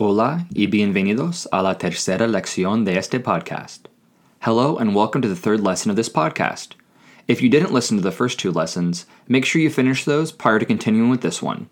Hola 0.00 0.46
y 0.54 0.68
bienvenidos 0.68 1.48
a 1.50 1.60
la 1.60 1.76
tercera 1.76 2.28
lección 2.28 2.84
de 2.84 2.96
este 2.96 3.18
podcast. 3.18 3.88
Hello 4.38 4.76
and 4.76 4.94
welcome 4.94 5.20
to 5.20 5.26
the 5.26 5.34
third 5.34 5.60
lesson 5.60 5.90
of 5.90 5.96
this 5.96 6.08
podcast. 6.08 6.76
If 7.26 7.42
you 7.42 7.48
didn't 7.48 7.72
listen 7.72 7.96
to 7.96 8.02
the 8.04 8.12
first 8.12 8.38
two 8.38 8.52
lessons, 8.52 9.06
make 9.26 9.44
sure 9.44 9.60
you 9.60 9.70
finish 9.70 10.04
those 10.04 10.30
prior 10.30 10.60
to 10.60 10.64
continuing 10.64 11.10
with 11.10 11.22
this 11.22 11.42
one. 11.42 11.68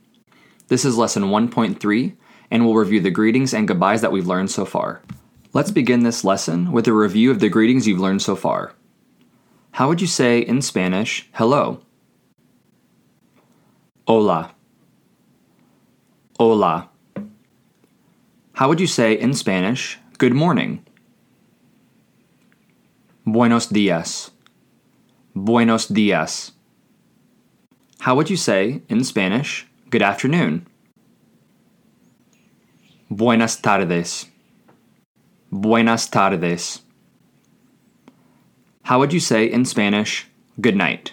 This 0.66 0.84
is 0.84 0.98
lesson 0.98 1.26
1.3, 1.30 2.16
and 2.50 2.64
we'll 2.64 2.74
review 2.74 2.98
the 2.98 3.12
greetings 3.12 3.54
and 3.54 3.68
goodbyes 3.68 4.00
that 4.00 4.10
we've 4.10 4.26
learned 4.26 4.50
so 4.50 4.64
far. 4.64 5.02
Let's 5.52 5.70
begin 5.70 6.02
this 6.02 6.24
lesson 6.24 6.72
with 6.72 6.88
a 6.88 6.92
review 6.92 7.30
of 7.30 7.38
the 7.38 7.48
greetings 7.48 7.86
you've 7.86 8.00
learned 8.00 8.22
so 8.22 8.34
far. 8.34 8.72
How 9.74 9.86
would 9.86 10.00
you 10.00 10.08
say 10.08 10.40
in 10.40 10.62
Spanish, 10.62 11.28
hello? 11.34 11.80
Hola. 14.08 14.52
Hola. 16.40 16.90
How 18.56 18.68
would 18.68 18.80
you 18.80 18.86
say 18.86 19.12
in 19.12 19.34
Spanish, 19.34 19.98
good 20.16 20.32
morning? 20.32 20.82
Buenos 23.26 23.66
dias. 23.66 24.30
Buenos 25.34 25.88
dias. 25.88 26.52
How 27.98 28.14
would 28.14 28.30
you 28.30 28.38
say 28.38 28.80
in 28.88 29.04
Spanish, 29.04 29.66
good 29.90 30.00
afternoon? 30.00 30.66
Buenas 33.10 33.60
tardes. 33.60 34.24
Buenas 35.52 36.08
tardes. 36.08 36.80
How 38.84 38.98
would 38.98 39.12
you 39.12 39.20
say 39.20 39.44
in 39.44 39.66
Spanish, 39.66 40.28
good 40.62 40.76
night? 40.76 41.12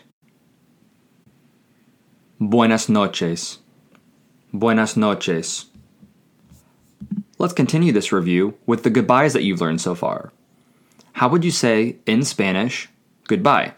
Buenas 2.39 2.87
noches. 2.87 3.59
Buenas 4.53 4.95
noches. 4.95 5.65
Let's 7.39 7.53
continue 7.53 7.91
this 7.91 8.11
review 8.11 8.57
with 8.65 8.83
the 8.83 8.89
goodbyes 8.89 9.33
that 9.33 9.43
you've 9.43 9.61
learned 9.61 9.81
so 9.81 9.95
far. 9.95 10.31
How 11.13 11.29
would 11.29 11.43
you 11.43 11.51
say 11.51 11.97
in 12.05 12.23
Spanish, 12.23 12.89
goodbye? 13.27 13.73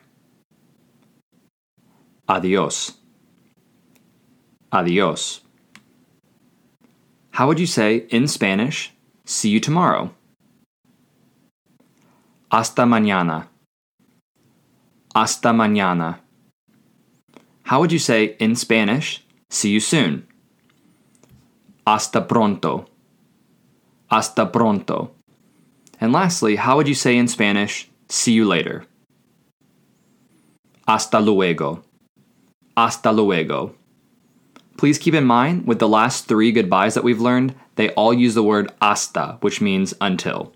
Adios. 2.27 2.93
Adios. 4.71 5.41
How 7.31 7.47
would 7.47 7.59
you 7.59 7.67
say 7.67 8.07
in 8.09 8.27
Spanish, 8.27 8.93
see 9.25 9.49
you 9.49 9.59
tomorrow? 9.59 10.11
Hasta 12.51 12.83
mañana. 12.83 13.47
Hasta 15.13 15.49
mañana. 15.49 16.19
How 17.63 17.79
would 17.79 17.91
you 17.91 17.99
say 17.99 18.35
in 18.39 18.55
Spanish, 18.55 19.25
see 19.49 19.69
you 19.69 19.79
soon? 19.79 20.27
Hasta 21.85 22.21
pronto. 22.21 22.87
Hasta 24.09 24.45
pronto. 24.45 25.11
And 25.99 26.11
lastly, 26.11 26.57
how 26.57 26.77
would 26.77 26.87
you 26.87 26.95
say 26.95 27.17
in 27.17 27.27
Spanish, 27.27 27.89
see 28.09 28.33
you 28.33 28.45
later? 28.45 28.85
Hasta 30.87 31.19
luego. 31.19 31.83
Hasta 32.77 33.11
luego. 33.11 33.75
Please 34.77 34.99
keep 34.99 35.13
in 35.13 35.23
mind, 35.23 35.65
with 35.65 35.79
the 35.79 35.87
last 35.87 36.25
three 36.27 36.51
goodbyes 36.51 36.93
that 36.93 37.03
we've 37.03 37.21
learned, 37.21 37.55
they 37.75 37.89
all 37.91 38.13
use 38.13 38.35
the 38.35 38.43
word 38.43 38.71
hasta, 38.81 39.37
which 39.41 39.61
means 39.61 39.93
until. 40.01 40.53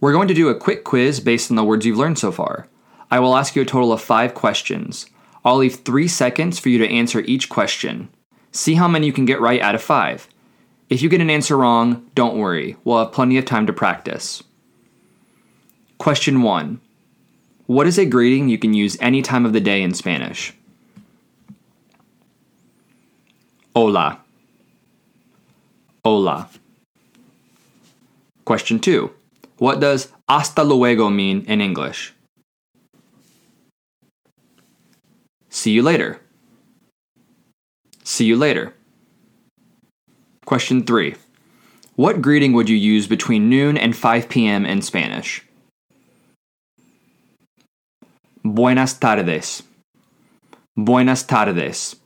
We're 0.00 0.12
going 0.12 0.28
to 0.28 0.34
do 0.34 0.48
a 0.48 0.54
quick 0.54 0.84
quiz 0.84 1.18
based 1.20 1.50
on 1.50 1.56
the 1.56 1.64
words 1.64 1.84
you've 1.84 1.98
learned 1.98 2.18
so 2.18 2.30
far. 2.30 2.68
I 3.10 3.20
will 3.20 3.36
ask 3.36 3.56
you 3.56 3.62
a 3.62 3.66
total 3.66 3.92
of 3.92 4.00
five 4.00 4.34
questions. 4.34 5.06
I'll 5.44 5.56
leave 5.56 5.76
three 5.76 6.08
seconds 6.08 6.58
for 6.58 6.68
you 6.68 6.78
to 6.78 6.88
answer 6.88 7.20
each 7.20 7.48
question. 7.48 8.08
See 8.52 8.74
how 8.74 8.88
many 8.88 9.06
you 9.06 9.12
can 9.12 9.24
get 9.24 9.40
right 9.40 9.60
out 9.60 9.74
of 9.74 9.82
five. 9.82 10.28
If 10.90 11.00
you 11.00 11.08
get 11.08 11.20
an 11.20 11.30
answer 11.30 11.56
wrong, 11.56 12.10
don't 12.14 12.36
worry, 12.36 12.76
we'll 12.84 12.98
have 12.98 13.12
plenty 13.12 13.38
of 13.38 13.44
time 13.44 13.66
to 13.66 13.72
practice. 13.72 14.42
Question 15.98 16.42
1 16.42 16.80
What 17.66 17.86
is 17.86 17.98
a 17.98 18.04
greeting 18.04 18.48
you 18.48 18.58
can 18.58 18.74
use 18.74 18.98
any 19.00 19.22
time 19.22 19.46
of 19.46 19.52
the 19.52 19.60
day 19.60 19.82
in 19.82 19.94
Spanish? 19.94 20.52
Hola. 23.74 24.20
Hola. 26.04 26.50
Question 28.44 28.78
2 28.78 29.10
What 29.56 29.80
does 29.80 30.12
hasta 30.28 30.62
luego 30.62 31.08
mean 31.08 31.44
in 31.46 31.62
English? 31.62 32.12
See 35.48 35.70
you 35.70 35.82
later. 35.82 36.20
See 38.02 38.26
you 38.26 38.36
later. 38.36 38.74
Question 40.44 40.84
3. 40.84 41.14
What 41.96 42.20
greeting 42.20 42.52
would 42.52 42.68
you 42.68 42.76
use 42.76 43.06
between 43.06 43.48
noon 43.48 43.78
and 43.78 43.96
5 43.96 44.28
p.m. 44.28 44.66
in 44.66 44.82
Spanish? 44.82 45.42
Buenas 48.44 48.92
tardes. 48.94 49.62
Buenas 50.76 51.22
tardes. 51.22 51.96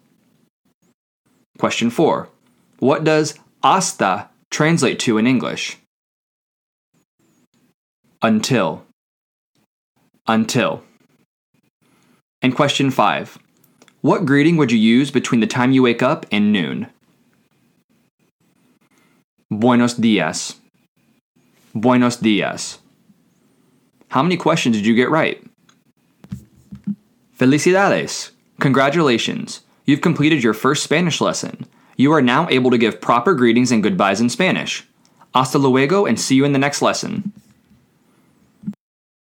Question 1.59 1.91
4. 1.91 2.29
What 2.79 3.03
does 3.03 3.35
hasta 3.63 4.29
translate 4.51 5.01
to 5.01 5.19
in 5.19 5.27
English? 5.27 5.79
Until. 8.23 8.85
Until. 10.29 10.85
And 12.41 12.55
question 12.55 12.93
5. 12.93 13.39
What 14.01 14.25
greeting 14.25 14.57
would 14.57 14.71
you 14.71 14.79
use 14.79 15.11
between 15.11 15.41
the 15.41 15.47
time 15.49 15.73
you 15.73 15.83
wake 15.83 16.05
up 16.05 16.25
and 16.31 16.53
noon? 16.53 16.87
Buenos 19.59 19.95
dias. 19.95 20.55
Buenos 21.75 22.19
dias. 22.19 22.79
How 24.07 24.23
many 24.23 24.37
questions 24.37 24.77
did 24.77 24.87
you 24.87 24.95
get 24.95 25.11
right? 25.11 25.43
Felicidades! 27.37 28.31
Congratulations! 28.61 29.63
You've 29.85 30.01
completed 30.01 30.45
your 30.45 30.55
first 30.55 30.85
Spanish 30.85 31.21
lesson. 31.21 31.67
You 31.97 32.13
are 32.13 32.23
now 32.23 32.47
able 32.51 32.71
to 32.71 32.79
give 32.79 33.01
proper 33.01 33.35
greetings 33.35 33.73
and 33.73 33.83
goodbyes 33.83 34.21
in 34.21 34.29
Spanish. 34.29 34.87
Hasta 35.35 35.59
luego 35.59 36.07
and 36.07 36.21
see 36.21 36.37
you 36.37 36.45
in 36.45 36.53
the 36.53 36.61
next 36.61 36.81
lesson. 36.81 37.33